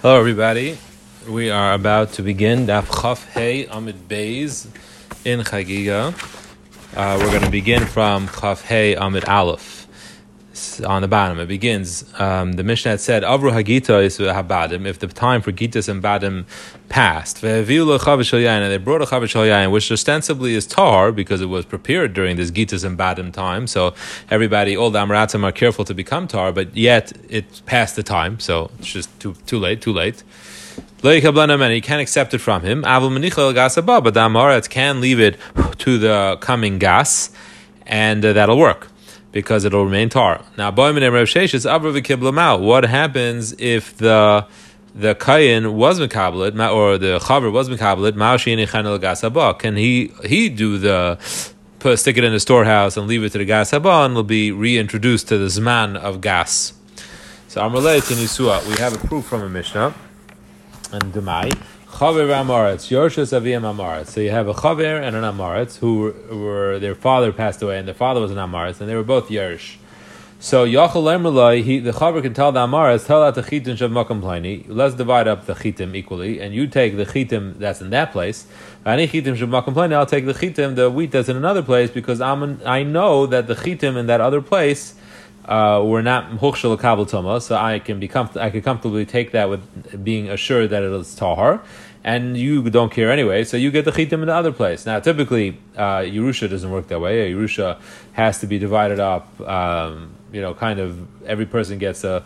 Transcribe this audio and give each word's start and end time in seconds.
Hello, 0.00 0.16
everybody. 0.16 0.78
We 1.28 1.50
are 1.50 1.74
about 1.74 2.12
to 2.12 2.22
begin 2.22 2.68
Daf 2.68 2.86
Chaf 3.02 3.24
Hey 3.32 3.66
Amid 3.66 4.08
Beis 4.08 4.68
in 5.24 5.40
Chagiga. 5.40 6.14
Uh, 6.96 7.18
we're 7.18 7.32
going 7.32 7.42
to 7.42 7.50
begin 7.50 7.84
from 7.84 8.28
Chaf 8.28 8.62
Hey 8.62 8.94
Amid 8.94 9.24
Aleph 9.24 9.77
on 10.80 11.02
the 11.02 11.08
bottom. 11.08 11.38
It 11.40 11.46
begins. 11.46 12.04
Um, 12.18 12.52
the 12.52 12.62
Mishnah 12.62 12.98
said, 12.98 13.22
"Avru 13.22 13.50
Hagita 13.52 14.02
is 14.02 14.18
Habadim." 14.18 14.86
If 14.86 14.98
the 14.98 15.06
time 15.08 15.40
for 15.42 15.52
Gitas 15.52 15.88
and 15.88 16.02
Badim 16.02 16.44
passed, 16.88 17.42
and 17.42 17.66
they 17.66 18.78
brought 18.78 19.02
a 19.02 19.06
Chavish 19.06 19.34
Yain, 19.34 19.70
which 19.70 19.90
ostensibly 19.90 20.54
is 20.54 20.66
tar 20.66 21.12
because 21.12 21.40
it 21.40 21.50
was 21.56 21.64
prepared 21.64 22.14
during 22.14 22.36
this 22.36 22.50
Gitas 22.50 22.84
and 22.84 22.98
Badim 22.98 23.32
time. 23.32 23.66
So 23.66 23.94
everybody, 24.30 24.76
all 24.76 24.90
the 24.90 25.00
Amratim 25.00 25.42
are 25.44 25.52
careful 25.52 25.84
to 25.84 25.94
become 25.94 26.28
tar, 26.28 26.52
but 26.52 26.76
yet 26.76 27.12
it's 27.28 27.60
past 27.60 27.96
the 27.96 28.02
time, 28.02 28.40
so 28.40 28.70
it's 28.78 28.92
just 28.92 29.08
too 29.20 29.34
too 29.46 29.58
late, 29.58 29.80
too 29.80 29.92
late. 29.92 30.22
He 31.00 31.80
can't 31.88 32.02
accept 32.06 32.34
it 32.34 32.38
from 32.38 32.62
him. 32.62 32.82
But 32.82 33.08
the 33.08 34.20
Amaretz 34.28 34.68
can 34.68 35.00
leave 35.00 35.20
it 35.20 35.36
to 35.78 35.98
the 35.98 36.38
coming 36.40 36.78
gas, 36.78 37.30
and 37.86 38.24
uh, 38.24 38.32
that'll 38.32 38.58
work 38.58 38.88
because 39.32 39.64
it'll 39.64 39.84
remain 39.84 40.08
tar. 40.08 40.42
Now, 40.56 40.70
what 40.70 42.84
happens 42.84 43.54
if 43.58 43.96
the 43.96 44.46
the 44.94 45.14
kayin 45.14 45.74
was 45.74 46.00
mekablet 46.00 46.74
or 46.74 46.98
the 46.98 47.18
chaver 47.20 47.52
was 47.52 47.68
mekablet? 47.68 49.58
Can 49.58 49.76
he 49.76 50.12
he 50.24 50.48
do 50.48 50.78
the 50.78 51.18
put 51.78 51.98
stick 51.98 52.16
it 52.16 52.24
in 52.24 52.32
the 52.32 52.40
storehouse 52.40 52.96
and 52.96 53.06
leave 53.06 53.22
it 53.22 53.30
to 53.30 53.38
the 53.38 53.44
gas 53.44 53.70
haba 53.70 54.06
and 54.06 54.14
will 54.14 54.24
be 54.24 54.50
reintroduced 54.50 55.28
to 55.28 55.38
the 55.38 55.46
zman 55.46 55.96
of 55.96 56.20
gas? 56.20 56.72
So 57.48 57.62
Amrulay 57.62 58.06
to 58.08 58.14
Nisua, 58.14 58.66
we 58.68 58.76
have 58.76 58.94
a 58.94 59.06
proof 59.06 59.24
from 59.24 59.42
a 59.42 59.48
Mishnah 59.48 59.94
and 60.92 61.02
Demai. 61.14 61.56
Chaver 61.88 62.28
Amaretz, 62.28 62.90
Yorshas 62.90 63.32
Aviyam 63.36 63.62
Amaretz. 63.62 64.08
So 64.08 64.20
you 64.20 64.30
have 64.30 64.46
a 64.46 64.54
Chaver 64.54 65.02
and 65.02 65.16
an 65.16 65.24
Amaretz 65.24 65.78
who 65.78 66.14
were, 66.30 66.78
their 66.78 66.94
father 66.94 67.32
passed 67.32 67.60
away, 67.60 67.78
and 67.78 67.88
their 67.88 67.94
father 67.94 68.20
was 68.20 68.30
an 68.30 68.36
Amaretz, 68.36 68.80
and 68.80 68.88
they 68.88 68.94
were 68.94 69.02
both 69.02 69.28
Yersh. 69.28 69.76
So 70.38 70.64
Yachal 70.64 71.02
Lemrelai, 71.02 71.64
he 71.64 71.80
the 71.80 71.90
Chaver 71.90 72.22
can 72.22 72.34
tell 72.34 72.52
the 72.52 72.60
Amaretz, 72.60 73.06
tell 73.06 73.24
out 73.24 73.34
the 73.34 73.42
Chitim 73.42 73.76
Shav 73.76 73.90
Makam 73.90 74.20
Pliny, 74.20 74.64
let's 74.68 74.94
divide 74.94 75.26
up 75.26 75.46
the 75.46 75.54
Chitim 75.54 75.96
equally, 75.96 76.40
and 76.40 76.54
you 76.54 76.68
take 76.68 76.96
the 76.96 77.06
Chitim 77.06 77.58
that's 77.58 77.80
in 77.80 77.90
that 77.90 78.12
place, 78.12 78.46
any 78.86 79.08
Chitim 79.08 79.36
Shav 79.36 79.48
Makam 79.48 79.72
Pliny, 79.72 79.96
I'll 79.96 80.06
take 80.06 80.26
the 80.26 80.34
Chitim, 80.34 80.76
the 80.76 80.90
wheat 80.90 81.10
that's 81.10 81.28
in 81.28 81.36
another 81.36 81.62
place, 81.62 81.90
because 81.90 82.20
I'm 82.20 82.60
I 82.64 82.84
know 82.84 83.26
that 83.26 83.48
the 83.48 83.54
Chitim 83.54 83.96
in 83.96 84.06
that 84.06 84.20
other 84.20 84.40
place 84.40 84.94
uh, 85.48 85.82
we're 85.82 86.02
not 86.02 86.30
mchuchshel 86.30 86.78
kabel 86.78 87.40
so 87.40 87.56
I 87.56 87.78
can 87.78 87.98
be 87.98 88.06
comfort- 88.06 88.40
I 88.40 88.50
can 88.50 88.60
comfortably 88.60 89.06
take 89.06 89.32
that 89.32 89.48
with 89.48 90.04
being 90.04 90.28
assured 90.28 90.70
that 90.70 90.82
it 90.82 90.92
is 90.92 91.14
tahar, 91.14 91.62
and 92.04 92.36
you 92.36 92.62
don't 92.70 92.92
care 92.92 93.10
anyway, 93.10 93.44
so 93.44 93.56
you 93.56 93.70
get 93.70 93.84
the 93.86 93.90
chitim 93.90 94.20
in 94.20 94.26
the 94.26 94.34
other 94.34 94.52
place. 94.52 94.84
Now, 94.84 95.00
typically, 95.00 95.58
uh, 95.76 96.00
Yerusha 96.00 96.48
doesn't 96.50 96.70
work 96.70 96.88
that 96.88 97.00
way. 97.00 97.32
Yerusha 97.32 97.80
has 98.12 98.40
to 98.40 98.46
be 98.46 98.58
divided 98.58 99.00
up. 99.00 99.40
Um, 99.40 100.12
you 100.32 100.42
know, 100.42 100.52
kind 100.54 100.78
of 100.80 101.06
every 101.26 101.46
person 101.46 101.78
gets 101.78 102.04
a, 102.04 102.22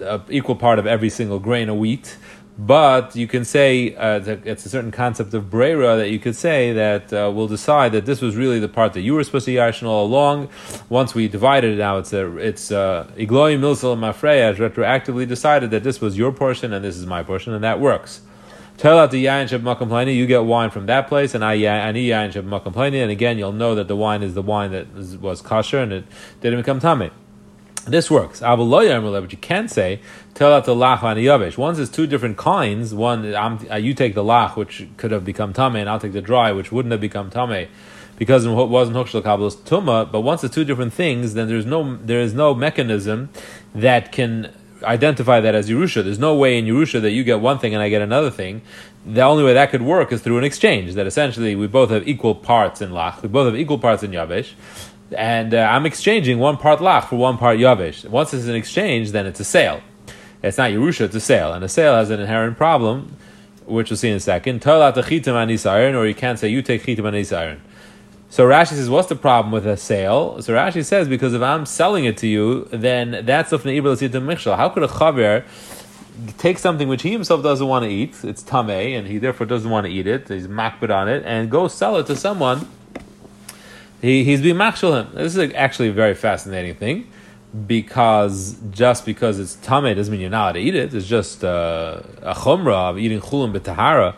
a, 0.00 0.22
equal 0.30 0.56
part 0.56 0.78
of 0.78 0.86
every 0.86 1.10
single 1.10 1.38
grain 1.38 1.68
of 1.68 1.76
wheat. 1.76 2.16
But 2.58 3.16
you 3.16 3.26
can 3.26 3.46
say 3.46 3.94
uh, 3.94 4.20
it's 4.44 4.66
a 4.66 4.68
certain 4.68 4.90
concept 4.90 5.32
of 5.32 5.48
brera 5.48 5.96
that 5.96 6.10
you 6.10 6.18
could 6.18 6.36
say 6.36 6.72
that 6.74 7.10
uh, 7.10 7.32
we'll 7.34 7.48
decide 7.48 7.92
that 7.92 8.04
this 8.04 8.20
was 8.20 8.36
really 8.36 8.60
the 8.60 8.68
part 8.68 8.92
that 8.92 9.00
you 9.00 9.14
were 9.14 9.24
supposed 9.24 9.46
to 9.46 9.52
yarshin 9.52 9.86
all 9.86 10.04
along. 10.04 10.50
Once 10.90 11.14
we 11.14 11.28
divided 11.28 11.72
it 11.74 11.78
now, 11.78 11.96
it's 11.96 12.12
a 12.12 12.36
it's 12.36 12.68
igloim 12.70 13.58
milsel 13.60 13.96
mafreya 13.96 14.54
retroactively 14.54 15.26
decided 15.26 15.70
that 15.70 15.82
this 15.82 16.00
was 16.02 16.18
your 16.18 16.30
portion 16.30 16.74
and 16.74 16.84
this 16.84 16.96
is 16.96 17.06
my 17.06 17.22
portion, 17.22 17.54
and 17.54 17.64
that 17.64 17.80
works. 17.80 18.20
Tell 18.76 18.98
out 18.98 19.12
the 19.12 19.24
yain 19.24 19.46
makamplani, 19.60 20.14
you 20.14 20.26
get 20.26 20.44
wine 20.44 20.70
from 20.70 20.86
that 20.86 21.08
place, 21.08 21.34
and 21.34 21.44
I 21.44 21.54
ani 21.54 22.08
yain 22.08 22.32
sheb 22.32 22.46
makamplani, 22.46 23.00
and 23.00 23.10
again 23.10 23.38
you'll 23.38 23.52
know 23.52 23.74
that 23.74 23.88
the 23.88 23.96
wine 23.96 24.22
is 24.22 24.34
the 24.34 24.42
wine 24.42 24.72
that 24.72 24.92
was 25.20 25.40
kosher 25.40 25.78
and 25.78 25.92
it 25.92 26.04
didn't 26.42 26.60
become 26.60 26.80
tamei. 26.80 27.12
This 27.86 28.10
works. 28.10 28.40
But 28.40 28.58
you 28.60 29.38
can 29.38 29.68
say 29.68 30.00
tell 30.34 30.52
out 30.52 30.64
the 30.64 30.74
lach 30.74 31.02
and 31.02 31.18
yavish. 31.18 31.56
Once 31.56 31.78
it's 31.78 31.90
two 31.90 32.06
different 32.06 32.36
kinds. 32.36 32.94
One, 32.94 33.34
uh, 33.34 33.76
you 33.76 33.92
take 33.94 34.14
the 34.14 34.22
lach, 34.22 34.56
which 34.56 34.86
could 34.96 35.10
have 35.10 35.24
become 35.24 35.52
tame, 35.52 35.76
and 35.76 35.88
I'll 35.88 35.98
take 35.98 36.12
the 36.12 36.22
dry, 36.22 36.52
which 36.52 36.70
wouldn't 36.70 36.92
have 36.92 37.00
become 37.00 37.30
tame, 37.30 37.68
because 38.16 38.44
it 38.44 38.50
wasn't 38.50 38.96
hukshel 38.96 39.22
kabbalas 39.22 39.56
tuma. 39.56 40.10
But 40.10 40.20
once 40.20 40.44
it's 40.44 40.54
two 40.54 40.64
different 40.64 40.92
things, 40.92 41.34
then 41.34 41.48
there's 41.48 41.66
no 41.66 41.96
there 41.96 42.20
is 42.20 42.34
no 42.34 42.54
mechanism 42.54 43.30
that 43.74 44.12
can 44.12 44.52
identify 44.84 45.40
that 45.40 45.54
as 45.54 45.68
Yerusha. 45.68 46.04
There's 46.04 46.18
no 46.18 46.36
way 46.36 46.58
in 46.58 46.66
Yerusha 46.66 47.00
that 47.02 47.10
you 47.10 47.24
get 47.24 47.40
one 47.40 47.58
thing 47.58 47.74
and 47.74 47.82
I 47.82 47.88
get 47.88 48.02
another 48.02 48.30
thing. 48.30 48.62
The 49.04 49.22
only 49.22 49.42
way 49.42 49.54
that 49.54 49.70
could 49.70 49.82
work 49.82 50.12
is 50.12 50.22
through 50.22 50.38
an 50.38 50.44
exchange. 50.44 50.94
That 50.94 51.06
essentially 51.06 51.56
we 51.56 51.66
both 51.66 51.90
have 51.90 52.06
equal 52.06 52.34
parts 52.36 52.80
in 52.80 52.90
lach, 52.90 53.22
we 53.22 53.28
both 53.28 53.46
have 53.46 53.56
equal 53.56 53.78
parts 53.78 54.02
in 54.04 54.12
yavish 54.12 54.52
and 55.14 55.54
uh, 55.54 55.58
I'm 55.58 55.86
exchanging 55.86 56.38
one 56.38 56.56
part 56.56 56.80
lach 56.80 57.06
for 57.06 57.16
one 57.16 57.38
part 57.38 57.58
yavish. 57.58 58.08
Once 58.08 58.34
it's 58.34 58.46
an 58.46 58.54
exchange, 58.54 59.12
then 59.12 59.26
it's 59.26 59.40
a 59.40 59.44
sale. 59.44 59.80
It's 60.42 60.58
not 60.58 60.70
Yerusha, 60.70 61.02
it's 61.02 61.14
a 61.14 61.20
sale. 61.20 61.52
And 61.52 61.64
a 61.64 61.68
sale 61.68 61.94
has 61.94 62.10
an 62.10 62.20
inherent 62.20 62.56
problem, 62.56 63.16
which 63.64 63.90
we'll 63.90 63.96
see 63.96 64.10
in 64.10 64.16
a 64.16 64.20
second. 64.20 64.60
Tolat 64.60 64.94
chitim 64.94 65.34
anis 65.34 65.66
iron, 65.66 65.94
or 65.94 66.06
you 66.06 66.14
can't 66.14 66.38
say 66.38 66.48
you 66.48 66.62
take 66.62 66.82
chitim 66.82 67.32
iron. 67.36 67.60
So 68.28 68.48
Rashi 68.48 68.68
says, 68.68 68.88
what's 68.88 69.08
the 69.08 69.14
problem 69.14 69.52
with 69.52 69.66
a 69.66 69.76
sale? 69.76 70.40
So 70.40 70.54
Rashi 70.54 70.84
says, 70.84 71.06
because 71.06 71.34
if 71.34 71.42
I'm 71.42 71.66
selling 71.66 72.06
it 72.06 72.16
to 72.18 72.26
you, 72.26 72.66
then 72.72 73.26
that's 73.26 73.52
of 73.52 73.62
the 73.62 73.70
michshel. 73.70 74.56
How 74.56 74.70
could 74.70 74.82
a 74.82 74.88
chaver 74.88 75.44
take 76.38 76.58
something 76.58 76.88
which 76.88 77.02
he 77.02 77.12
himself 77.12 77.42
doesn't 77.42 77.66
want 77.66 77.84
to 77.84 77.90
eat, 77.90 78.24
it's 78.24 78.42
tameh, 78.42 78.98
and 78.98 79.06
he 79.06 79.18
therefore 79.18 79.46
doesn't 79.46 79.70
want 79.70 79.86
to 79.86 79.92
eat 79.92 80.06
it, 80.06 80.28
he's 80.28 80.46
makbid 80.46 80.90
on 80.90 81.08
it, 81.08 81.22
and 81.26 81.50
go 81.50 81.68
sell 81.68 81.96
it 81.96 82.06
to 82.06 82.16
someone 82.16 82.66
he, 84.02 84.24
he's 84.24 84.42
being 84.42 84.56
makshul 84.56 85.00
him. 85.00 85.14
This 85.14 85.36
is 85.36 85.54
actually 85.54 85.88
a 85.88 85.92
very 85.92 86.14
fascinating 86.14 86.74
thing 86.74 87.08
because 87.66 88.56
just 88.70 89.06
because 89.06 89.38
it's 89.38 89.56
tameh 89.56 89.94
doesn't 89.94 90.10
mean 90.10 90.20
you're 90.20 90.30
not 90.30 90.44
allowed 90.44 90.52
to 90.52 90.60
eat 90.60 90.74
it. 90.74 90.92
It's 90.92 91.06
just 91.06 91.44
uh, 91.44 92.02
a 92.20 92.34
chumrah 92.34 92.90
of 92.90 92.98
eating 92.98 93.20
chulim 93.20 93.56
b'tahara. 93.56 94.16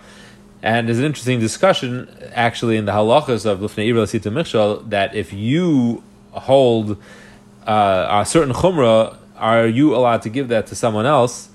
And 0.63 0.89
there's 0.89 0.99
an 0.99 1.05
interesting 1.05 1.39
discussion 1.39 2.09
actually 2.33 2.79
in 2.79 2.87
the 2.87 2.93
halachas 2.93 3.45
of 3.45 3.59
Lufnei 3.59 3.93
Ibra 3.93 4.09
Sita 4.09 4.31
Michshal 4.31 4.89
that 4.89 5.15
if 5.15 5.35
you 5.35 6.03
hold 6.31 6.97
uh, 7.67 8.07
a 8.11 8.25
certain 8.25 8.55
chumrah, 8.55 9.19
are 9.37 9.67
you 9.67 9.95
allowed 9.95 10.23
to 10.23 10.31
give 10.31 10.49
that 10.49 10.67
to 10.69 10.75
someone 10.75 11.05
else? 11.05 11.51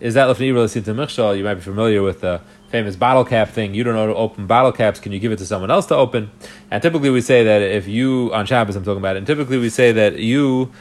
Is 0.00 0.14
that 0.14 0.28
Lufnei 0.28 0.54
Ibra 0.54 0.70
Sita 0.70 0.92
Michshal? 0.92 1.36
You 1.36 1.44
might 1.44 1.56
be 1.56 1.60
familiar 1.60 2.02
with 2.02 2.22
the 2.22 2.40
famous 2.74 2.96
bottle 2.96 3.24
cap 3.24 3.50
thing. 3.50 3.72
You 3.72 3.84
don't 3.84 3.94
know 3.94 4.08
to 4.08 4.14
open 4.16 4.48
bottle 4.48 4.72
caps. 4.72 4.98
Can 4.98 5.12
you 5.12 5.20
give 5.20 5.30
it 5.30 5.36
to 5.36 5.46
someone 5.46 5.70
else 5.70 5.86
to 5.86 5.94
open? 5.94 6.32
And 6.72 6.82
typically 6.82 7.08
we 7.08 7.20
say 7.20 7.44
that 7.44 7.62
if 7.62 7.86
you 7.86 8.34
on 8.34 8.46
Shabbos, 8.46 8.74
I'm 8.74 8.82
talking 8.82 8.98
about, 8.98 9.16
and 9.16 9.24
typically 9.24 9.58
we 9.58 9.70
say 9.70 9.92
that 9.92 10.18
you, 10.18 10.72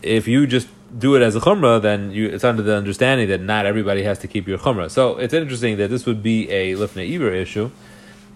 if 0.00 0.26
you 0.26 0.46
just 0.46 0.68
do 0.98 1.16
it 1.16 1.20
as 1.20 1.36
a 1.36 1.40
chumrah, 1.40 1.82
then 1.82 2.12
you, 2.12 2.28
it's 2.28 2.44
under 2.44 2.62
the 2.62 2.74
understanding 2.74 3.28
that 3.28 3.42
not 3.42 3.66
everybody 3.66 4.04
has 4.04 4.18
to 4.20 4.26
keep 4.26 4.48
your 4.48 4.56
chumrah. 4.56 4.90
So 4.90 5.18
it's 5.18 5.34
interesting 5.34 5.76
that 5.76 5.90
this 5.90 6.06
would 6.06 6.22
be 6.22 6.48
a 6.48 6.72
lifnei 6.76 7.12
iber 7.12 7.30
issue. 7.30 7.70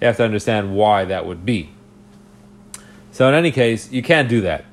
You 0.02 0.06
have 0.06 0.18
to 0.18 0.24
understand 0.24 0.76
why 0.76 1.06
that 1.06 1.24
would 1.24 1.46
be. 1.46 1.70
So 3.10 3.26
in 3.26 3.34
any 3.34 3.52
case, 3.52 3.90
you 3.90 4.02
can't 4.02 4.28
do 4.28 4.42
that. 4.42 4.66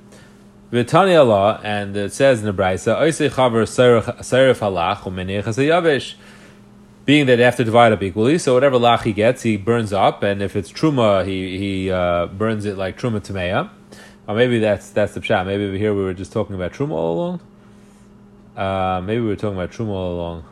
V'tani 0.73 1.17
Allah, 1.17 1.61
and 1.63 1.95
it 1.95 2.11
says 2.11 2.41
in 2.41 2.45
the 2.45 2.51
Brisa, 2.51 2.99
being 7.09 7.25
that 7.25 7.37
they 7.37 7.43
have 7.43 7.55
to 7.55 7.63
divide 7.63 7.91
up 7.91 8.03
equally, 8.03 8.37
so 8.37 8.53
whatever 8.53 8.77
lach 8.77 9.01
he 9.01 9.13
gets, 9.13 9.41
he 9.41 9.57
burns 9.57 9.91
up, 9.91 10.21
and 10.21 10.43
if 10.43 10.55
it's 10.55 10.71
truma, 10.71 11.25
he 11.25 11.57
he 11.57 11.89
uh, 11.89 12.27
burns 12.27 12.65
it 12.65 12.77
like 12.77 12.99
truma 12.99 13.19
tameya. 13.19 13.67
Or 14.27 14.35
maybe 14.35 14.59
that's 14.59 14.91
that's 14.91 15.15
the 15.15 15.19
pshat. 15.19 15.47
Maybe 15.47 15.79
here 15.79 15.95
we 15.95 16.03
were 16.03 16.13
just 16.13 16.31
talking 16.31 16.55
about 16.55 16.71
truma 16.71 16.91
all 16.91 17.13
along. 17.17 17.41
Uh, 18.55 19.01
maybe 19.01 19.21
we 19.21 19.27
were 19.27 19.35
talking 19.35 19.57
about 19.57 19.71
truma 19.71 19.89
all 19.89 20.13
along. 20.17 20.43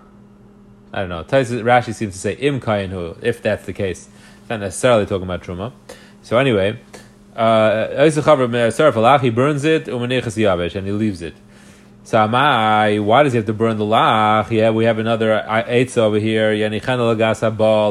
I 0.92 1.02
don't 1.02 1.10
know. 1.10 1.24
Rashi 1.24 1.94
seems 1.94 2.14
to 2.14 2.20
say 2.20 2.34
im 2.34 2.60
kainu, 2.60 3.22
if 3.22 3.40
that's 3.40 3.68
the 3.68 3.74
case. 3.74 4.10
Not 4.50 4.60
necessarily 4.62 5.06
talking 5.06 5.26
about 5.26 5.44
truma. 5.44 5.74
So 6.24 6.40
anyway, 6.40 6.80
uh, 7.36 9.20
he 9.22 9.30
burns 9.30 9.64
it 9.64 9.88
and 9.88 10.88
he 10.88 10.94
leaves 11.04 11.22
it. 11.22 11.36
Samai, 12.08 13.04
why 13.04 13.24
does 13.24 13.34
he 13.34 13.38
have 13.38 13.48
to 13.48 13.54
burn 13.54 13.76
the 13.76 13.84
lach? 13.84 14.50
Yeah, 14.50 14.70
we 14.70 14.86
have 14.86 14.98
another 14.98 15.34
uh, 15.34 15.64
eitz 15.66 15.98
over 15.98 16.18
here. 16.18 16.52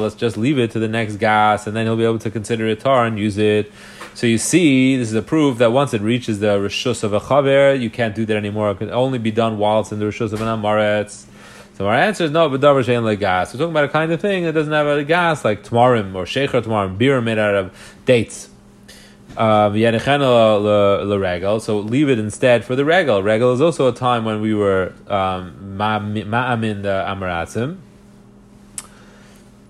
Let's 0.01 0.15
just 0.15 0.39
leave 0.39 0.59
it 0.59 0.71
to 0.71 0.79
the 0.79 0.89
next 0.89 1.17
gas, 1.17 1.67
and 1.67 1.77
then 1.77 1.85
he'll 1.85 1.99
be 1.99 2.05
able 2.05 2.19
to 2.21 2.31
consider 2.31 2.67
it 2.67 2.81
tar 2.81 3.05
and 3.05 3.19
use 3.19 3.37
it. 3.37 3.71
So 4.15 4.27
you 4.27 4.39
see, 4.39 4.97
this 4.97 5.09
is 5.09 5.15
a 5.15 5.21
proof 5.21 5.59
that 5.59 5.71
once 5.71 5.93
it 5.93 6.01
reaches 6.01 6.39
the 6.39 6.57
rishus 6.57 7.05
of 7.05 7.13
a 7.13 7.21
chaver, 7.21 7.79
you 7.79 7.91
can't 7.91 8.15
do 8.15 8.25
that 8.25 8.39
anymore. 8.39 8.71
It 8.71 8.79
can 8.79 8.91
only 8.91 9.19
be 9.19 9.31
done 9.31 9.59
while 9.59 9.81
it's 9.81 9.93
in 9.93 9.99
the 9.99 10.07
rishus 10.07 10.33
of 10.33 10.41
an 10.41 10.47
amaretz. 10.47 11.27
So 11.75 11.87
our 11.87 11.95
answer 11.95 12.25
is 12.25 12.31
no, 12.31 12.49
but 12.49 12.63
davar 12.63 12.83
shein 12.83 13.05
like 13.05 13.21
gas. 13.21 13.53
We're 13.53 13.59
talking 13.59 13.73
about 13.73 13.85
a 13.85 13.89
kind 13.89 14.11
of 14.13 14.21
thing 14.23 14.45
that 14.45 14.53
doesn't 14.53 14.73
have 14.73 14.87
a 14.87 15.05
gas, 15.05 15.45
like 15.45 15.63
tamarim 15.63 16.15
or 16.15 16.25
shecher 16.25 16.63
tamarim, 16.63 16.97
beer 16.97 17.21
made 17.21 17.37
out 17.37 17.55
of 17.55 17.99
dates. 18.07 18.49
Um, 19.37 19.75
so 21.61 21.79
leave 21.81 22.09
it 22.09 22.19
instead 22.19 22.65
for 22.65 22.75
the 22.75 22.85
regal. 22.85 23.23
Regal 23.23 23.53
is 23.53 23.61
also 23.61 23.89
a 23.89 23.93
time 23.93 24.25
when 24.25 24.41
we 24.41 24.55
were 24.55 24.95
um, 25.09 25.77
ma'amin 25.77 26.83
the 26.83 27.05
amaratzim. 27.07 27.79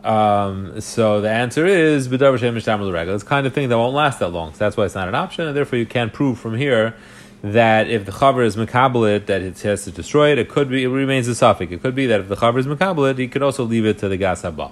Um, 0.05 0.81
so 0.81 1.21
the 1.21 1.31
answer 1.31 1.67
is 1.67 2.07
b'davar 2.07 2.39
shem 2.39 2.55
mishtamel 2.55 2.93
regel. 2.93 3.15
It's 3.15 3.25
kind 3.25 3.45
of 3.45 3.53
thing 3.53 3.69
that 3.69 3.77
won't 3.77 3.95
last 3.95 4.21
that 4.21 4.29
long. 4.29 4.53
So 4.53 4.59
that's 4.59 4.77
why 4.77 4.85
it's 4.85 4.95
not 4.95 5.09
an 5.09 5.17
option, 5.17 5.49
and 5.49 5.57
therefore 5.57 5.81
you 5.81 5.87
can't 5.87 6.13
prove 6.13 6.39
from 6.39 6.57
here 6.57 6.95
that 7.43 7.89
if 7.89 8.05
the 8.07 8.13
chaver 8.13 8.45
is 8.45 8.55
makabelit, 8.55 9.27
that 9.27 9.43
it 9.43 9.61
has 9.63 9.83
to 9.85 9.91
destroy 9.91 10.31
it. 10.31 10.39
It 10.39 10.49
could 10.49 10.69
be 10.69 10.85
it 10.85 10.89
remains 10.89 11.27
a 11.27 11.35
suffix. 11.35 11.73
It 11.73 11.83
could 11.83 11.97
be 11.97 12.07
that 12.07 12.21
if 12.21 12.29
the 12.29 12.37
chaver 12.37 12.59
is 12.59 12.69
makabelit, 12.69 13.19
he 13.19 13.27
could 13.27 13.43
also 13.43 13.65
leave 13.65 13.85
it 13.85 13.99
to 13.99 14.09
the 14.09 14.17
gas 14.17 14.43
haba. 14.43 14.71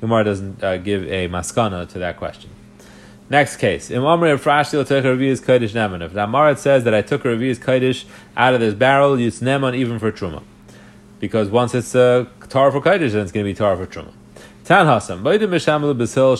Gemara 0.00 0.24
doesn't 0.24 0.62
uh, 0.62 0.76
give 0.76 1.04
a 1.10 1.28
maskana 1.28 1.88
to 1.88 1.98
that 1.98 2.16
question. 2.16 2.50
Next 3.32 3.56
case. 3.56 3.90
Imam 3.90 4.20
Revashil 4.20 4.86
took 4.86 5.06
a 5.06 5.08
Kaidish 5.08 5.72
Neman. 5.72 6.04
If 6.04 6.12
the 6.12 6.26
Amaret 6.26 6.58
says 6.58 6.84
that 6.84 6.92
I 6.92 7.00
took 7.00 7.24
a 7.24 7.28
Revi's 7.28 7.58
Kaidish 7.58 8.04
out 8.36 8.52
of 8.52 8.60
this 8.60 8.74
barrel, 8.74 9.14
it's 9.14 9.40
Neman 9.40 9.74
even 9.74 9.98
for 9.98 10.12
Truma. 10.12 10.42
Because 11.18 11.48
once 11.48 11.74
it's 11.74 11.94
a 11.94 12.28
uh, 12.42 12.46
tar 12.48 12.70
for 12.70 12.82
Kaidish, 12.82 13.12
then 13.12 13.22
it's 13.22 13.32
going 13.32 13.46
to 13.46 13.50
be 13.50 13.54
tar 13.54 13.74
for 13.74 13.86
Truma. 13.86 14.12
Tan 14.64 14.84
Hasam. 14.84 15.22
By 15.22 15.38
the 15.38 15.46
Meshamel 15.46 15.96
Basil. 15.96 16.36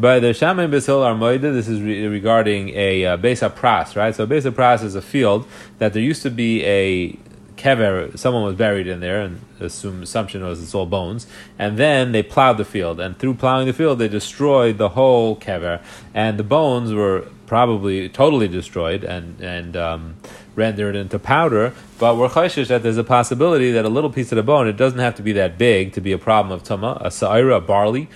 By 0.00 0.18
the 0.18 0.32
Shaman 0.32 0.70
Basil 0.70 1.00
Armoida, 1.00 1.52
this 1.52 1.68
is 1.68 1.82
re- 1.82 2.06
regarding 2.06 2.70
a 2.70 3.04
uh, 3.04 3.16
Besa 3.18 3.50
Pras, 3.50 3.94
right? 3.94 4.14
So 4.14 4.24
Besa 4.24 4.50
Pras 4.50 4.82
is 4.82 4.94
a 4.94 5.02
field 5.02 5.46
that 5.76 5.92
there 5.92 6.00
used 6.00 6.22
to 6.22 6.30
be 6.30 6.64
a 6.64 7.18
kever, 7.62 8.18
someone 8.18 8.42
was 8.42 8.56
buried 8.56 8.88
in 8.88 9.00
there, 9.00 9.20
and 9.20 9.40
assume, 9.60 10.02
assumption 10.02 10.42
was 10.42 10.60
it's 10.62 10.74
all 10.74 10.86
bones. 10.86 11.26
And 11.58 11.78
then 11.78 12.12
they 12.12 12.22
plowed 12.22 12.58
the 12.58 12.64
field, 12.64 12.98
and 12.98 13.16
through 13.16 13.34
plowing 13.34 13.66
the 13.66 13.72
field, 13.72 13.98
they 13.98 14.08
destroyed 14.08 14.78
the 14.78 14.90
whole 14.90 15.36
kever, 15.36 15.80
and 16.12 16.38
the 16.38 16.44
bones 16.44 16.92
were 16.92 17.26
probably 17.46 18.08
totally 18.08 18.48
destroyed 18.48 19.04
and 19.04 19.38
and 19.40 19.76
um, 19.76 20.16
rendered 20.56 20.96
into 20.96 21.18
powder. 21.18 21.72
But 21.98 22.16
we're 22.16 22.28
chayshish 22.28 22.68
that 22.68 22.82
there's 22.82 22.98
a 22.98 23.04
possibility 23.04 23.70
that 23.72 23.84
a 23.84 23.88
little 23.88 24.10
piece 24.10 24.32
of 24.32 24.36
the 24.36 24.42
bone, 24.42 24.66
it 24.66 24.76
doesn't 24.76 24.98
have 24.98 25.14
to 25.16 25.22
be 25.22 25.32
that 25.32 25.56
big 25.58 25.92
to 25.92 26.00
be 26.00 26.12
a 26.12 26.18
problem 26.18 26.52
of 26.52 26.64
tuma, 26.64 27.00
a 27.00 27.10
sa'ira, 27.10 27.56
a 27.56 27.60
barley. 27.60 28.08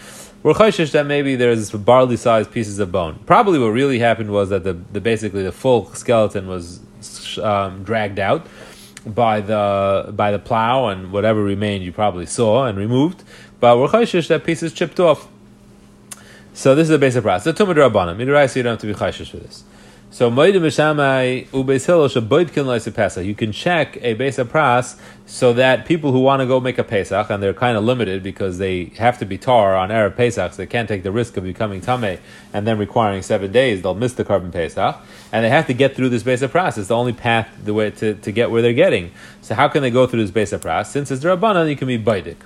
We're 0.42 0.54
chayshish 0.54 0.92
that 0.92 1.06
maybe 1.06 1.36
there's 1.36 1.70
barley-sized 1.70 2.50
pieces 2.50 2.78
of 2.78 2.92
bone. 2.92 3.18
Probably 3.26 3.58
what 3.58 3.68
really 3.68 3.98
happened 3.98 4.30
was 4.30 4.50
that 4.50 4.64
the, 4.64 4.74
the 4.92 5.00
basically 5.00 5.42
the 5.42 5.52
full 5.52 5.92
skeleton 5.94 6.46
was 6.46 6.80
um, 7.38 7.82
dragged 7.84 8.18
out 8.18 8.46
by 9.06 9.40
the 9.40 10.12
by 10.14 10.32
the 10.32 10.38
plow 10.38 10.88
and 10.88 11.12
whatever 11.12 11.42
remained 11.42 11.84
you 11.84 11.92
probably 11.92 12.26
saw 12.26 12.66
and 12.66 12.76
removed. 12.76 13.22
But 13.60 13.78
we're 13.78 13.88
chayshish 13.88 14.28
that 14.28 14.44
piece 14.44 14.62
is 14.62 14.72
chipped 14.72 15.00
off. 15.00 15.28
So 16.52 16.74
this 16.74 16.84
is 16.84 16.88
the 16.88 16.98
basic 16.98 17.22
process. 17.22 17.56
The 17.56 17.64
tumah 17.64 17.74
you 18.56 18.62
don't 18.62 18.72
have 18.72 18.80
to 18.80 18.86
be 18.86 18.94
chayshish 18.94 19.30
for 19.30 19.36
this. 19.38 19.64
So 20.08 20.30
moedim 20.30 20.62
mishamai 20.62 21.48
ubeis 21.48 21.84
hillel 21.84 22.08
shaboidkin 22.08 22.94
pesach. 22.94 23.26
You 23.26 23.34
can 23.34 23.50
check 23.50 23.96
a 24.02 24.14
beis 24.14 24.42
pras 24.48 24.98
so 25.26 25.52
that 25.54 25.84
people 25.84 26.12
who 26.12 26.20
want 26.20 26.40
to 26.40 26.46
go 26.46 26.60
make 26.60 26.78
a 26.78 26.84
pesach 26.84 27.28
and 27.28 27.42
they're 27.42 27.52
kind 27.52 27.76
of 27.76 27.82
limited 27.82 28.22
because 28.22 28.58
they 28.58 28.84
have 28.98 29.18
to 29.18 29.26
be 29.26 29.36
tar 29.36 29.74
on 29.74 29.88
erev 29.88 30.16
pesach, 30.16 30.52
so 30.52 30.58
they 30.58 30.66
can't 30.66 30.88
take 30.88 31.02
the 31.02 31.10
risk 31.10 31.36
of 31.36 31.42
becoming 31.42 31.80
tame 31.80 32.18
and 32.52 32.66
then 32.66 32.78
requiring 32.78 33.20
seven 33.20 33.50
days. 33.50 33.82
They'll 33.82 33.94
miss 33.94 34.14
the 34.14 34.24
korban 34.24 34.52
pesach 34.52 34.96
and 35.32 35.44
they 35.44 35.50
have 35.50 35.66
to 35.66 35.74
get 35.74 35.96
through 35.96 36.10
this 36.10 36.22
beis 36.22 36.46
pras. 36.48 36.78
It's 36.78 36.88
the 36.88 36.96
only 36.96 37.12
path 37.12 37.48
the 37.64 37.74
way 37.74 37.90
to, 37.90 38.14
to 38.14 38.32
get 38.32 38.52
where 38.52 38.62
they're 38.62 38.72
getting. 38.72 39.10
So 39.42 39.56
how 39.56 39.66
can 39.66 39.82
they 39.82 39.90
go 39.90 40.06
through 40.06 40.22
this 40.22 40.30
base 40.30 40.52
pras? 40.52 40.86
Since 40.86 41.10
it's 41.10 41.24
rabbanan, 41.24 41.68
you 41.68 41.76
can 41.76 41.88
be 41.88 41.98
baidik. 41.98 42.36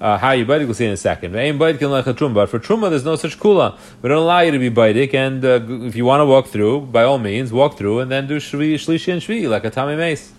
Uh, 0.00 0.18
how 0.18 0.32
you 0.32 0.44
baidik, 0.44 0.66
we'll 0.66 0.74
see 0.74 0.86
in 0.86 0.92
a 0.92 0.96
second. 0.96 1.32
But 1.32 2.50
for 2.50 2.58
truma, 2.58 2.90
there's 2.90 3.04
no 3.04 3.16
such 3.16 3.38
kula. 3.38 3.78
We 4.02 4.08
don't 4.08 4.18
allow 4.18 4.40
you 4.40 4.50
to 4.50 4.58
be 4.58 4.70
baidik, 4.70 5.14
and 5.14 5.44
uh, 5.44 5.60
if 5.86 5.94
you 5.94 6.04
want 6.04 6.20
to 6.20 6.26
walk 6.26 6.48
through, 6.48 6.82
by 6.82 7.04
all 7.04 7.18
means, 7.18 7.52
walk 7.52 7.78
through 7.78 8.00
and 8.00 8.10
then 8.10 8.26
do 8.26 8.38
shvi, 8.38 8.74
shlishi 8.74 9.12
and 9.12 9.22
shvi, 9.22 9.48
like 9.48 9.64
a 9.64 9.70
tami 9.70 9.96
mace. 9.96 10.32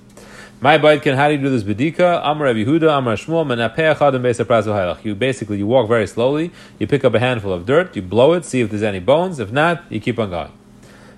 My 0.62 0.78
can 0.98 1.16
how 1.16 1.28
do 1.28 1.36
you 1.36 1.42
do 1.42 1.50
this 1.50 1.64
bedika? 1.64 2.22
Amar 2.24 2.48
Rabbi 2.48 2.60
Yehuda, 2.60 2.98
Amar 2.98 3.16
Shmuel, 3.16 3.46
Menapeh 3.46 4.02
Adam 4.02 4.24
Beisa 4.24 5.06
You 5.06 5.14
basically 5.14 5.58
you 5.58 5.68
walk 5.68 5.88
very 5.88 6.08
slowly. 6.08 6.50
You 6.80 6.88
pick 6.88 7.04
up 7.04 7.14
a 7.14 7.20
handful 7.20 7.52
of 7.52 7.66
dirt, 7.66 7.96
you 7.96 8.02
blow 8.02 8.34
it, 8.34 8.46
see 8.46 8.62
if 8.62 8.70
there's 8.70 8.82
any 8.82 9.00
bones. 9.00 9.40
If 9.40 9.52
not, 9.52 9.84
you 9.90 10.00
keep 10.00 10.18
on 10.18 10.30
going. 10.30 10.52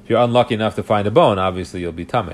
If 0.03 0.09
you're 0.09 0.21
unlucky 0.21 0.55
enough 0.55 0.75
to 0.75 0.83
find 0.83 1.07
a 1.07 1.11
bone, 1.11 1.37
obviously 1.37 1.81
you'll 1.81 1.91
be 1.91 2.03
tame. 2.03 2.33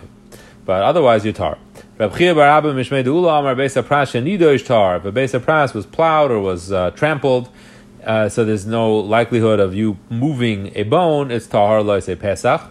But 0.66 0.84
otherwise, 0.84 1.26
you're 1.26 1.34
tar. 1.34 1.58
Rab 1.95 2.18
Chia 2.18 2.34
bar 2.34 2.48
Abba 2.48 2.74
Mishmei 2.74 3.04
Deula 3.04 3.40
Amar 3.40 3.54
Beis 3.54 3.80
Pras 3.84 4.10
Shenidosh 4.13 4.66
Tar. 4.66 4.98
If 4.98 5.06
a 5.06 5.12
Beis 5.12 5.40
Pras 5.40 5.75
was 5.75 5.86
plowed 5.86 6.31
or 6.31 6.40
was 6.40 6.72
uh, 6.72 6.90
trampled, 6.90 7.50
uh, 8.04 8.30
so 8.30 8.44
there's 8.44 8.66
no 8.66 8.95
likelihood 8.98 9.60
of 9.60 9.75
you 9.75 10.00
moving 10.10 10.72
a 10.75 10.81
bone, 10.81 11.30
it's 11.30 11.45
Tahar 11.45 11.84
Lois 11.84 12.07
Pesach. 12.07 12.62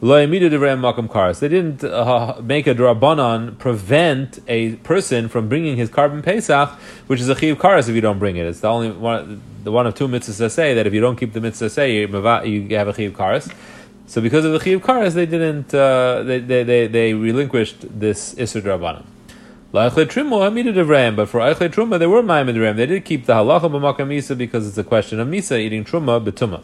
They 0.00 0.26
didn't 0.26 1.84
uh, 1.84 2.40
make 2.42 2.66
a 2.66 2.74
drabanan 2.74 3.58
prevent 3.58 4.38
a 4.48 4.76
person 4.76 5.28
from 5.28 5.50
bringing 5.50 5.76
his 5.76 5.90
korban 5.90 6.22
pesach, 6.22 6.70
which 7.08 7.20
is 7.20 7.28
a 7.28 7.34
chiv 7.34 7.58
karas 7.58 7.90
if 7.90 7.94
you 7.94 8.00
don't 8.00 8.18
bring 8.18 8.36
it. 8.36 8.46
It's 8.46 8.60
the 8.60 8.68
only 8.68 8.90
one, 8.90 9.42
the 9.64 9.72
one 9.72 9.86
of 9.86 9.94
two 9.94 10.08
mitzvahs 10.08 10.50
say 10.50 10.72
that 10.74 10.86
if 10.86 10.94
you 10.94 11.00
don't 11.00 11.16
keep 11.16 11.34
the 11.34 11.40
mitzvah 11.42 11.68
say 11.68 11.94
you 11.94 12.08
have 12.08 12.88
a 12.88 12.94
chiv 12.94 13.12
karas. 13.12 13.52
So 14.06 14.20
because 14.20 14.44
of 14.44 14.52
the 14.52 14.58
chiyuv 14.58 14.80
karas, 14.80 15.14
they 15.14 15.26
didn't. 15.26 15.74
Uh, 15.74 16.22
they, 16.22 16.38
they, 16.38 16.62
they, 16.62 16.86
they 16.86 17.14
relinquished 17.14 17.98
this 17.98 18.34
isur 18.36 18.62
drabanan. 18.62 19.04
But 19.72 19.90
for 19.90 20.06
Eichle 20.06 21.68
Truma, 21.68 21.98
they 21.98 22.06
were 22.06 22.22
Maimid 22.22 22.76
They 22.76 22.86
did 22.86 23.04
keep 23.04 23.26
the 23.26 23.34
halacha 23.34 23.62
b'makam 23.62 24.08
misa 24.08 24.38
because 24.38 24.66
it's 24.66 24.78
a 24.78 24.84
question 24.84 25.18
of 25.20 25.28
misa 25.28 25.58
eating 25.58 25.84
truma 25.84 26.24
betuma. 26.24 26.62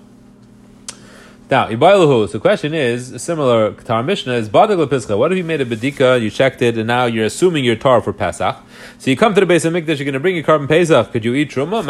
Now, 1.51 1.69
Ibailahu, 1.69 2.29
so 2.29 2.33
the 2.33 2.41
question 2.41 2.73
is, 2.73 3.21
similar 3.23 3.73
to 3.73 4.03
Mishnah, 4.03 4.33
is 4.33 4.49
Badag 4.49 4.87
Lepischa. 4.87 5.19
What 5.19 5.33
if 5.33 5.37
you 5.37 5.45
made 5.45 5.61
a 5.61 5.67
bedika, 5.67 6.19
you 6.19 6.31
checked 6.31 6.63
it, 6.63 6.79
and 6.79 6.87
now 6.87 7.05
you're 7.05 7.27
assuming 7.27 7.63
you're 7.63 7.77
tar 7.77 8.01
for 8.01 8.15
Pesach? 8.15 8.57
So 8.97 9.11
you 9.11 9.19
come 9.19 9.35
to 9.35 9.41
the 9.41 9.47
base 9.47 9.67
of 9.67 9.75
Mikdash, 9.75 9.99
you're 9.99 10.07
going 10.07 10.15
to 10.15 10.21
bring 10.21 10.35
your 10.35 10.45
korban 10.45 10.67
Pesach. 10.67 11.13
Could 11.13 11.27
you 11.27 11.35
eat 11.35 11.51
Truma? 11.51 11.85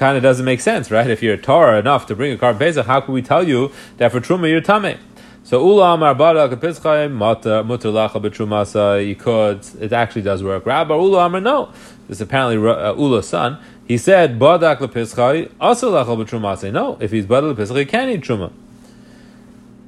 Kind 0.00 0.16
of 0.16 0.22
doesn't 0.22 0.46
make 0.46 0.62
sense, 0.62 0.90
right? 0.90 1.10
If 1.10 1.22
you're 1.22 1.36
tar 1.36 1.78
enough 1.78 2.06
to 2.06 2.16
bring 2.16 2.32
a 2.32 2.38
korban 2.38 2.58
Pesach, 2.58 2.86
how 2.86 3.02
can 3.02 3.12
we 3.12 3.20
tell 3.20 3.46
you 3.46 3.70
that 3.98 4.10
for 4.10 4.18
Truma 4.18 4.48
you're 4.48 4.62
Tameh? 4.62 4.98
So 5.44 5.62
ula 5.62 5.92
amar 5.92 6.14
bada 6.14 6.48
kapischai 6.48 7.12
mutar 7.12 7.62
lacha 7.66 8.12
b'trumasa. 8.12 9.06
You 9.06 9.14
could. 9.14 9.60
It 9.78 9.92
actually 9.92 10.22
does 10.22 10.42
work. 10.42 10.64
Rabbi 10.64 10.94
ula 10.94 11.26
amar 11.26 11.42
no. 11.42 11.66
This 12.08 12.16
is 12.16 12.22
apparently 12.22 12.56
uh, 12.66 12.94
Ula's 12.94 13.28
son. 13.28 13.58
He 13.86 13.98
said, 13.98 14.38
Badak 14.38 14.78
lepischai, 14.78 15.50
also 15.60 15.92
lachal 15.92 16.16
b'truma. 16.24 16.72
No, 16.72 16.96
if 16.98 17.10
he's 17.10 17.26
badak 17.26 17.54
lepischai, 17.54 17.80
he 17.80 17.84
can 17.84 18.08
eat 18.08 18.22
truma. 18.22 18.52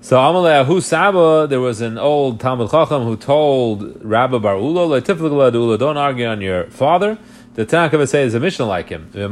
So 0.02 0.18
Amalei 0.18 0.60
Ahu 0.60 0.82
Saba, 0.82 1.46
there 1.48 1.60
was 1.60 1.80
an 1.80 1.96
old 1.96 2.38
Talmud 2.38 2.70
Chacham 2.70 3.04
who 3.04 3.16
told 3.16 4.04
Rabbi 4.04 4.36
Bar 4.36 4.58
Ula, 4.58 5.00
don't 5.00 5.96
argue 5.96 6.26
on 6.26 6.42
your 6.42 6.64
father. 6.64 7.16
The 7.54 7.66
Tanakh 7.66 7.92
of 7.92 8.08
say 8.08 8.22
is 8.22 8.32
a 8.32 8.40
mission 8.40 8.66
like 8.66 8.88
him. 8.88 9.10
And 9.12 9.24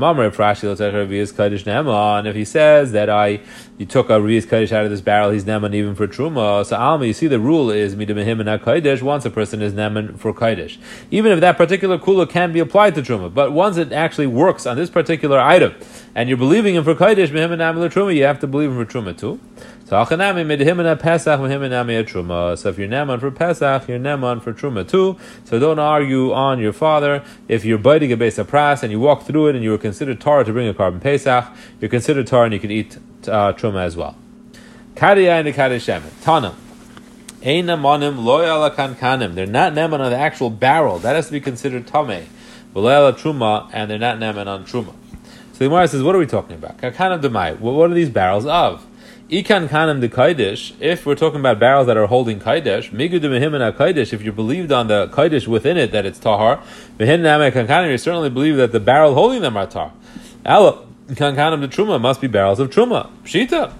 if 2.28 2.36
he 2.36 2.44
says 2.44 2.92
that 2.92 3.08
I 3.08 3.40
you 3.78 3.86
took 3.86 4.10
a 4.10 4.20
Revi's 4.20 4.44
Kaddish 4.44 4.72
out 4.72 4.84
of 4.84 4.90
this 4.90 5.00
barrel, 5.00 5.30
he's 5.30 5.44
Neman 5.44 5.74
even 5.74 5.94
for 5.94 6.06
Truma. 6.06 6.66
So 6.66 6.76
Alma, 6.76 7.06
you 7.06 7.14
see 7.14 7.28
the 7.28 7.40
rule 7.40 7.70
is 7.70 7.96
Midamahim 7.96 8.46
and 8.46 8.62
Kaddish, 8.62 9.00
once 9.00 9.24
a 9.24 9.30
person 9.30 9.62
is 9.62 9.72
Neman 9.72 10.18
for 10.18 10.34
Kaddish. 10.34 10.78
Even 11.10 11.32
if 11.32 11.40
that 11.40 11.56
particular 11.56 11.96
Kula 11.96 12.28
can 12.28 12.52
be 12.52 12.60
applied 12.60 12.94
to 12.96 13.00
Truma, 13.00 13.32
but 13.32 13.52
once 13.52 13.78
it 13.78 13.90
actually 13.90 14.26
works 14.26 14.66
on 14.66 14.76
this 14.76 14.90
particular 14.90 15.40
item, 15.40 15.74
and 16.14 16.28
you're 16.28 16.36
believing 16.36 16.74
him 16.74 16.84
for 16.84 16.94
Kaddish, 16.94 17.30
Mehim 17.30 17.52
and 17.52 17.62
Truma, 17.90 18.14
you 18.14 18.24
have 18.24 18.40
to 18.40 18.46
believe 18.46 18.70
him 18.70 18.76
for 18.76 18.92
Truma 18.92 19.16
too. 19.16 19.40
So 19.90 19.96
Achanami 19.96 20.46
midhimina 20.46 20.96
Pesach 21.00 21.40
midhiminami 21.40 22.04
truma. 22.04 22.56
So 22.56 22.68
if 22.68 22.78
you're 22.78 22.86
neman 22.86 23.18
for 23.18 23.32
Pesach, 23.32 23.88
you're 23.88 23.98
neman 23.98 24.40
for 24.40 24.52
truma 24.52 24.88
too. 24.88 25.16
So 25.44 25.58
don't 25.58 25.80
argue 25.80 26.32
on 26.32 26.60
your 26.60 26.72
father. 26.72 27.24
If 27.48 27.64
you're 27.64 27.76
biting 27.76 28.12
a 28.12 28.16
base 28.16 28.38
of 28.38 28.48
pras 28.48 28.84
and 28.84 28.92
you 28.92 29.00
walk 29.00 29.24
through 29.24 29.48
it 29.48 29.56
and 29.56 29.64
you 29.64 29.70
were 29.70 29.78
considered 29.78 30.20
tar 30.20 30.44
to 30.44 30.52
bring 30.52 30.68
a 30.68 30.74
korban 30.74 31.00
Pesach, 31.00 31.44
you're 31.80 31.90
considered 31.90 32.28
tar 32.28 32.44
and 32.44 32.54
you 32.54 32.60
can 32.60 32.70
eat 32.70 32.98
uh, 33.26 33.52
truma 33.54 33.82
as 33.82 33.96
well. 33.96 34.16
Kadiyah 34.94 35.40
and 35.40 35.48
the 35.48 35.52
Kadishem. 35.52 36.02
Tana. 36.22 36.54
Eina 37.40 37.76
monim 37.76 38.14
loyala 38.14 38.72
kankanim. 38.72 39.34
They're 39.34 39.44
not 39.44 39.72
neman 39.72 39.98
on 39.98 40.12
the 40.12 40.16
actual 40.16 40.50
barrel. 40.50 41.00
That 41.00 41.16
has 41.16 41.26
to 41.26 41.32
be 41.32 41.40
considered 41.40 41.88
tame. 41.88 42.28
Truma, 42.74 43.68
and 43.72 43.90
they're 43.90 43.98
not 43.98 44.18
neman 44.18 44.46
on 44.46 44.64
truma. 44.66 44.94
So 45.52 45.58
the 45.58 45.64
Gemara 45.64 45.88
says, 45.88 46.04
what 46.04 46.14
are 46.14 46.18
we 46.18 46.26
talking 46.26 46.54
about? 46.54 46.80
What 47.60 47.90
are 47.90 47.94
these 47.94 48.08
barrels 48.08 48.46
of? 48.46 48.86
Ikan 49.30 49.68
kanem 49.68 50.00
de 50.00 50.08
kaidish. 50.08 50.72
If 50.80 51.06
we're 51.06 51.14
talking 51.14 51.38
about 51.38 51.60
barrels 51.60 51.86
that 51.86 51.96
are 51.96 52.06
holding 52.06 52.40
kaidish, 52.40 52.90
migu 52.90 53.20
de 53.20 53.28
mehimena 53.28 53.72
kaidish. 53.72 54.12
If 54.12 54.24
you 54.24 54.32
believed 54.32 54.72
on 54.72 54.88
the 54.88 55.06
kaidish 55.06 55.46
within 55.46 55.76
it 55.76 55.92
that 55.92 56.04
it's 56.04 56.18
tahar, 56.18 56.60
mehin 56.98 57.22
kankanim. 57.52 57.92
You 57.92 57.98
certainly 57.98 58.28
believe 58.28 58.56
that 58.56 58.72
the 58.72 58.80
barrel 58.80 59.14
holding 59.14 59.40
them 59.40 59.56
are 59.56 59.68
tahar. 59.68 59.92
Ella 60.44 60.84
kankanim 61.10 61.60
de 61.60 61.68
truma 61.68 62.00
must 62.00 62.20
be 62.20 62.26
barrels 62.26 62.58
of 62.58 62.70
truma. 62.70 63.08
Pshita. 63.22 63.70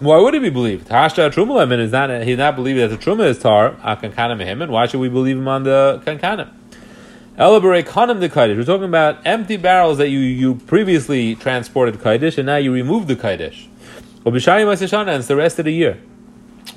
Why 0.00 0.18
would 0.18 0.34
he 0.34 0.40
be 0.40 0.50
believed? 0.50 0.88
Hashta 0.88 1.32
truma. 1.32 1.62
I 1.62 1.64
mean, 1.64 1.80
is 1.80 1.90
not 1.90 2.10
he 2.24 2.36
not 2.36 2.54
believe 2.54 2.76
that 2.76 2.88
the 2.88 2.98
truma 2.98 3.28
is 3.28 3.38
tar? 3.38 3.76
Ah, 3.82 3.96
kankanim 3.96 4.62
and 4.62 4.70
Why 4.70 4.86
should 4.86 5.00
we 5.00 5.08
believe 5.08 5.38
him 5.38 5.48
on 5.48 5.62
the 5.62 6.02
kankanim? 6.04 6.50
Elaborate 7.38 7.86
kanim 7.86 8.20
the 8.20 8.28
kaidish. 8.28 8.58
We're 8.58 8.64
talking 8.64 8.84
about 8.84 9.26
empty 9.26 9.56
barrels 9.56 9.96
that 9.96 10.10
you, 10.10 10.18
you 10.18 10.56
previously 10.56 11.34
transported 11.34 11.94
kaidish 11.94 12.36
and 12.36 12.44
now 12.44 12.56
you 12.56 12.70
remove 12.74 13.06
the 13.06 13.16
kaidish. 13.16 13.68
And 14.28 15.18
it's 15.18 15.28
the 15.28 15.36
rest 15.36 15.58
of 15.58 15.64
the 15.64 15.72
year. 15.72 16.00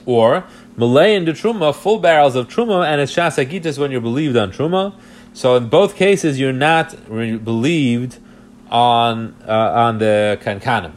Or 0.05 0.45
Malayan 0.77 1.25
de 1.25 1.33
Truma, 1.33 1.75
full 1.75 1.99
barrels 1.99 2.35
of 2.35 2.47
Truma, 2.47 2.85
and 2.85 3.01
it's 3.01 3.13
Shas 3.13 3.43
Agitas 3.43 3.77
when 3.77 3.91
you're 3.91 4.01
believed 4.01 4.37
on 4.37 4.51
Truma. 4.51 4.95
So 5.33 5.55
in 5.55 5.69
both 5.69 5.95
cases, 5.95 6.39
you're 6.39 6.53
not 6.53 6.95
re- 7.07 7.37
believed 7.37 8.17
on 8.69 9.35
uh, 9.47 9.51
on 9.51 9.97
the 9.99 10.39
Kankanim. 10.41 10.93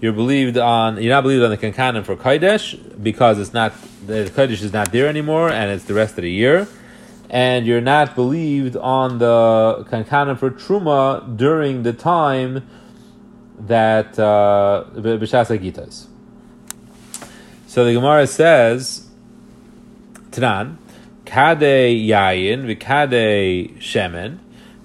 You're 0.00 0.12
believed 0.12 0.58
on 0.58 1.02
you're 1.02 1.12
not 1.12 1.22
believed 1.22 1.42
on 1.42 1.50
the 1.50 1.58
Kankanim 1.58 2.04
for 2.04 2.16
Kaidesh 2.16 3.02
because 3.02 3.38
it's 3.38 3.52
not 3.52 3.72
the 4.06 4.30
Kaidesh 4.34 4.62
is 4.62 4.72
not 4.72 4.92
there 4.92 5.08
anymore, 5.08 5.50
and 5.50 5.70
it's 5.70 5.84
the 5.84 5.94
rest 5.94 6.18
of 6.18 6.22
the 6.22 6.30
year. 6.30 6.68
And 7.30 7.66
you're 7.66 7.80
not 7.80 8.14
believed 8.14 8.76
on 8.76 9.18
the 9.18 9.86
Kankanim 9.90 10.38
for 10.38 10.50
Truma 10.50 11.36
during 11.36 11.82
the 11.82 11.94
time 11.94 12.68
that 13.60 14.18
uh, 14.18 14.84
B'Shas 14.94 15.56
Agitas. 15.56 16.06
So 17.66 17.84
the 17.84 17.94
Gemara 17.94 18.26
says, 18.26 19.08
Tanan, 20.30 20.76
Kade 21.24 22.06
Yayin, 22.06 22.64
Vikade 22.64 23.78
Shemen, 23.78 24.38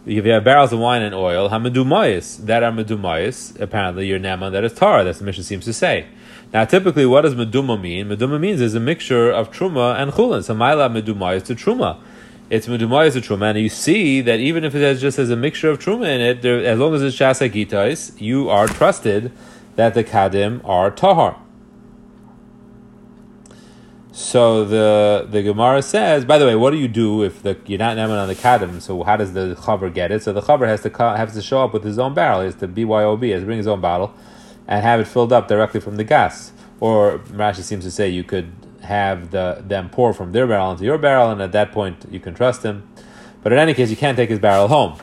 if 0.06 0.26
you 0.26 0.32
have 0.32 0.46
barrels 0.46 0.72
of 0.72 0.80
wine 0.80 1.02
and 1.02 1.14
oil, 1.14 1.50
Hamadumayis, 1.50 2.46
that 2.46 2.64
are 2.64 2.72
Medumayis, 2.72 3.60
apparently 3.60 4.08
your 4.08 4.20
Nema, 4.20 4.52
that 4.54 4.64
is 4.64 4.74
Tara, 4.74 5.04
that's 5.04 5.20
the 5.20 5.26
mission 5.26 5.44
seems 5.44 5.66
to 5.66 5.74
say. 5.74 6.08
Now, 6.54 6.64
typically, 6.64 7.06
what 7.06 7.22
does 7.22 7.36
Meduma 7.36 7.80
mean? 7.80 8.08
Meduma 8.08 8.40
means 8.40 8.60
there's 8.60 8.74
a 8.74 8.80
mixture 8.80 9.30
of 9.30 9.52
Truma 9.52 10.02
and 10.02 10.14
Chulin. 10.14 10.44
So, 10.44 10.56
Maila 10.56 10.90
Medumayis 10.90 11.44
to 11.46 11.56
Truma. 11.56 12.00
It's 12.50 12.68
Medumayis 12.68 13.16
a 13.18 13.20
Truma, 13.20 13.50
and 13.50 13.60
you 13.60 13.68
see 13.68 14.22
that 14.22 14.40
even 14.40 14.64
if 14.64 14.74
it 14.74 14.82
has 14.82 15.02
just 15.02 15.18
has 15.18 15.30
a 15.30 15.36
mixture 15.36 15.70
of 15.70 15.80
Truma 15.80 16.06
in 16.06 16.22
it, 16.22 16.42
there, 16.42 16.64
as 16.64 16.80
long 16.80 16.94
as 16.94 17.04
it's 17.04 17.18
Gitais, 17.18 18.20
you 18.22 18.50
are 18.50 18.68
trusted 18.68 19.34
that 19.76 19.94
the 19.94 20.04
Kadim 20.04 20.62
are 20.64 20.90
Tahar. 20.90 21.38
So 24.18 24.66
the 24.66 25.28
the 25.30 25.44
Gemara 25.44 25.84
says, 25.84 26.26
by 26.26 26.40
the 26.40 26.48
way, 26.48 26.56
what 26.56 26.72
do 26.72 26.78
you 26.78 26.88
do 26.88 27.22
if 27.22 27.44
the 27.44 27.56
you're 27.68 27.78
not 27.78 27.96
named 27.98 28.12
on 28.14 28.28
the 28.28 28.34
kadam? 28.34 28.82
So 28.82 29.04
how 29.04 29.16
does 29.16 29.34
the 29.34 29.56
chaver 29.60 29.94
get 29.94 30.12
it? 30.12 30.24
So 30.24 30.34
the 30.34 30.42
chaver 30.42 30.66
has 30.66 30.82
to 30.82 30.90
has 30.90 31.36
to 31.36 31.42
show 31.44 31.64
up 31.64 31.72
with 31.72 31.84
his 31.84 32.00
own 32.00 32.16
barrel. 32.16 32.40
He 32.40 32.46
has 32.46 32.56
to 32.56 32.68
BYOB, 32.68 33.32
has 33.32 33.42
to 33.42 33.46
bring 33.46 33.60
his 33.60 33.68
own 33.68 33.80
bottle, 33.80 34.16
and 34.68 34.82
have 34.82 35.00
it 35.00 35.06
filled 35.06 35.32
up 35.32 35.48
directly 35.48 35.80
from 35.80 35.98
the 35.98 36.04
gas. 36.04 36.52
Or 36.80 37.20
Rashi 37.20 37.62
seems 37.62 37.84
to 37.84 37.92
say 37.92 38.10
you 38.10 38.24
could 38.24 38.52
have 38.88 39.32
the 39.32 39.64
them 39.66 39.90
pour 39.90 40.14
from 40.14 40.32
their 40.32 40.48
barrel 40.48 40.72
into 40.72 40.84
your 40.84 40.98
barrel, 40.98 41.30
and 41.30 41.42
at 41.42 41.52
that 41.52 41.72
point 41.72 42.06
you 42.10 42.20
can 42.20 42.34
trust 42.34 42.64
him. 42.64 42.88
But 43.44 43.52
in 43.54 43.60
any 43.60 43.74
case, 43.74 43.90
you 43.90 43.96
can't 43.96 44.18
take 44.18 44.30
his 44.30 44.40
barrel 44.40 44.68
home. 44.68 44.98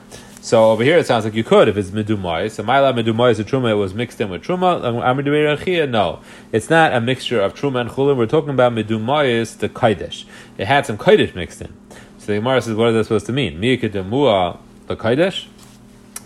So 0.45 0.73
over 0.73 0.85
here 0.85 0.99
it 0.99 1.07
sounds 1.07 1.25
like 1.25 1.33
you 1.33 1.43
could 1.43 1.69
if 1.69 1.77
it's 1.79 1.91
medumai. 1.91 2.51
So 2.51 2.63
maila 2.63 2.93
medumai 2.93 3.31
is 3.31 3.41
a 3.41 3.45
truma. 3.45 3.71
It 3.71 3.75
was 3.77 3.95
mixed 3.95 4.21
in 4.21 4.29
with 4.29 4.43
truma. 4.43 4.85
Um, 4.85 5.91
no, 5.91 6.21
it's 6.53 6.69
not 6.69 6.93
a 6.93 7.01
mixture 7.01 7.41
of 7.41 7.55
truma 7.55 7.81
and 7.81 7.89
chulin. 7.89 8.19
We're 8.19 8.27
talking 8.27 8.51
about 8.51 8.73
medumai 8.75 9.57
the 9.57 9.71
kaidish. 9.71 10.27
It 10.59 10.67
had 10.67 10.85
some 10.85 10.99
kaidish 10.99 11.35
mixed 11.35 11.63
in. 11.63 11.73
So 12.19 12.27
the 12.27 12.35
Gemara 12.35 12.61
says, 12.61 12.75
what 12.75 12.89
is 12.89 12.95
that 12.95 13.05
supposed 13.05 13.25
to 13.27 13.33
mean? 13.33 13.59
Miyakademua 13.59 14.59
the 14.87 14.97
kaidish. 14.97 15.47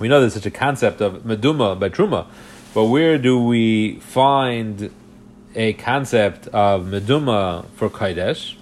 We 0.00 0.08
know 0.08 0.20
there's 0.20 0.34
such 0.34 0.46
a 0.46 0.50
concept 0.50 1.00
of 1.00 1.22
meduma 1.22 1.78
by 1.78 1.88
truma, 1.88 2.26
but 2.74 2.86
where 2.86 3.18
do 3.18 3.40
we 3.40 4.00
find 4.00 4.92
a 5.58 5.72
concept 5.72 6.46
of 6.48 6.84
meduma 6.84 7.66
for 7.74 7.90
kaidesh? 7.90 8.54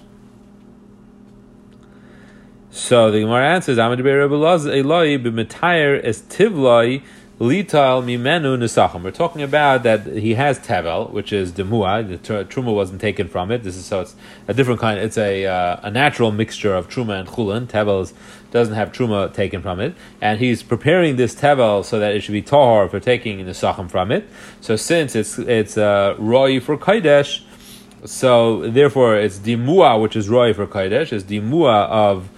So 2.71 3.11
the 3.11 3.19
Gemara 3.19 3.53
answers, 3.53 3.77
"Amad 3.77 3.99
Eloi 3.99 5.17
b'metayer 5.19 6.03
es 6.03 6.21
tivloi 6.23 7.03
lital 7.39 8.03
mimenu 8.03 8.57
nesachim." 8.57 9.03
We're 9.03 9.11
talking 9.11 9.41
about 9.41 9.83
that 9.83 10.05
he 10.05 10.33
has 10.35 10.59
tevel, 10.59 11.11
which 11.11 11.31
is 11.33 11.51
demua. 11.51 12.07
The 12.07 12.45
truma 12.45 12.73
wasn't 12.73 13.01
taken 13.01 13.27
from 13.27 13.51
it. 13.51 13.63
This 13.63 13.75
is 13.75 13.85
so 13.85 14.01
it's 14.01 14.15
a 14.47 14.53
different 14.53 14.79
kind. 14.79 14.99
It's 14.99 15.17
a 15.17 15.45
uh, 15.45 15.79
a 15.83 15.91
natural 15.91 16.31
mixture 16.31 16.73
of 16.73 16.89
truma 16.89 17.19
and 17.19 17.27
chulin. 17.27 17.67
Tevel 17.67 18.11
doesn't 18.51 18.75
have 18.75 18.91
truma 18.91 19.33
taken 19.33 19.61
from 19.61 19.79
it, 19.79 19.93
and 20.21 20.39
he's 20.39 20.63
preparing 20.63 21.15
this 21.15 21.35
tevel 21.35 21.83
so 21.83 21.99
that 21.99 22.13
it 22.13 22.21
should 22.21 22.33
be 22.33 22.41
tahor 22.41 22.89
for 22.89 22.99
taking 22.99 23.39
nesachim 23.39 23.89
from 23.89 24.11
it. 24.11 24.27
So 24.61 24.75
since 24.75 25.15
it's 25.15 25.37
it's 25.39 25.77
uh, 25.77 26.15
roy 26.17 26.59
for 26.59 26.77
kaidesh. 26.77 27.43
So 28.05 28.69
therefore, 28.69 29.17
it's 29.17 29.39
dimua, 29.39 29.99
which 29.99 30.15
is 30.15 30.29
roy 30.29 30.53
for 30.53 30.67
kaidesh, 30.67 31.11
is 31.11 31.23
dimua 31.23 31.89
of 31.89 32.29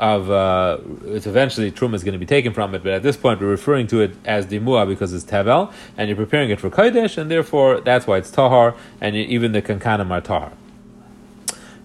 of 0.00 0.30
uh, 0.30 0.78
it's 1.04 1.26
eventually 1.26 1.70
truma 1.70 1.94
is 1.94 2.02
going 2.02 2.14
to 2.14 2.18
be 2.18 2.26
taken 2.26 2.54
from 2.54 2.74
it, 2.74 2.82
but 2.82 2.92
at 2.92 3.02
this 3.02 3.18
point 3.18 3.40
we're 3.40 3.48
referring 3.48 3.86
to 3.88 4.00
it 4.00 4.16
as 4.24 4.46
dimua 4.46 4.88
because 4.88 5.12
it's 5.12 5.24
tevel, 5.24 5.72
and 5.96 6.08
you're 6.08 6.16
preparing 6.16 6.48
it 6.48 6.58
for 6.58 6.70
kodesh, 6.70 7.18
and 7.18 7.30
therefore 7.30 7.82
that's 7.82 8.06
why 8.06 8.16
it's 8.16 8.30
tahar, 8.30 8.74
and 9.00 9.14
even 9.14 9.52
the 9.52 9.60
kankanim 9.60 10.10
are 10.10 10.22
tahar. 10.22 10.52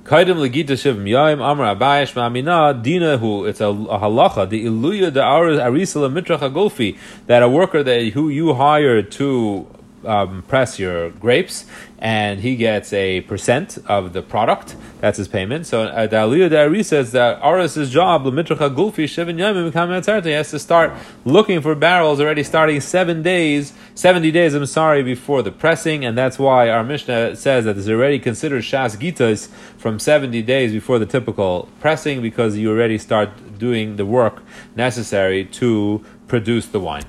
Kaidim 0.05 0.38
legita 0.38 0.79
shiv 0.79 0.95
miyayim 0.95 1.41
amar 1.41 1.75
abayish 1.75 2.13
ma'amina 2.13 2.81
dina 2.81 3.17
who 3.17 3.45
it's 3.45 3.60
a, 3.60 3.67
a 3.67 4.00
halacha 4.00 4.48
the 4.48 4.63
iluya 4.65 5.12
the 5.13 5.19
arisala 5.19 6.10
mitrach 6.10 6.39
agolfi 6.39 6.98
that 7.25 7.43
a 7.43 7.50
worker 7.50 7.84
that 7.84 8.01
who 8.13 8.29
you 8.29 8.53
hire 8.53 9.01
to 9.01 9.67
um, 10.06 10.44
press 10.44 10.80
your 10.80 11.10
grapes, 11.12 11.66
and 12.00 12.42
he 12.42 12.56
gets 12.56 12.94
a 12.94 13.22
percent 13.22 13.78
of 13.88 14.14
the 14.14 14.22
product. 14.22 14.76
That's 15.02 15.18
his 15.18 15.28
payment. 15.28 15.66
So 15.66 15.84
uh, 15.84 16.08
the 16.08 16.18
Aliyah 16.18 16.50
Dari 16.50 16.84
says 16.84 17.12
that 17.14 17.40
Aris's 17.44 17.90
job, 17.90 18.26
Gulfi 18.70 19.06
Shevin 19.06 19.38
Yamim 19.38 20.24
he 20.24 20.32
has 20.32 20.52
to 20.52 20.60
start 20.60 20.94
looking 21.24 21.62
for 21.62 21.76
barrels 21.76 22.20
already 22.20 22.44
starting 22.44 22.80
seven 22.82 23.22
days, 23.22 23.74
seventy 23.94 24.32
days. 24.32 24.54
I'm 24.54 24.66
sorry 24.66 25.04
before 25.04 25.42
the 25.42 25.52
pressing, 25.52 26.06
and 26.06 26.18
that's 26.18 26.38
why 26.38 26.70
our 26.70 26.84
Mishnah 26.84 27.36
says 27.36 27.66
that 27.66 27.78
already 27.90 28.20
considered 28.20 28.64
Shas 28.64 28.98
Gitas 28.98 29.48
from 29.78 30.00
seventy 30.00 30.42
days 30.42 30.72
before 30.72 31.00
the 31.00 31.06
typical 31.06 31.70
pressing 31.80 32.22
because 32.22 32.58
you 32.58 32.72
already 32.72 32.98
start 32.98 33.30
doing 33.58 33.96
the 33.96 34.06
work 34.06 34.44
necessary 34.76 35.46
to 35.46 36.04
produce 36.28 36.66
the 36.68 36.80
wine. 36.80 37.06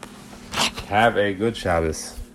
Have 0.89 1.17
a 1.17 1.35
good 1.35 1.57
Shabbos. 1.57 2.26